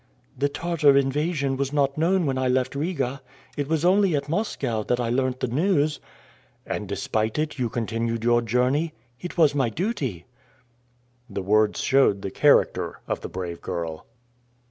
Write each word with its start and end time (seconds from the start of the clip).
"The 0.35 0.49
Tartar 0.49 0.97
invasion 0.97 1.57
was 1.57 1.71
not 1.71 1.95
known 1.95 2.25
when 2.25 2.35
I 2.35 2.47
left 2.47 2.73
Riga. 2.73 3.21
It 3.55 3.67
was 3.67 3.85
only 3.85 4.15
at 4.15 4.27
Moscow 4.27 4.81
that 4.81 4.99
I 4.99 5.11
learnt 5.11 5.41
the 5.41 5.47
news." 5.47 5.99
"And 6.65 6.87
despite 6.87 7.37
it, 7.37 7.59
you 7.59 7.69
continued 7.69 8.23
your 8.23 8.41
journey?" 8.41 8.93
"It 9.19 9.37
was 9.37 9.53
my 9.53 9.69
duty." 9.69 10.25
The 11.29 11.43
words 11.43 11.81
showed 11.81 12.23
the 12.23 12.31
character 12.31 12.99
of 13.07 13.21
the 13.21 13.29
brave 13.29 13.61
girl. 13.61 14.07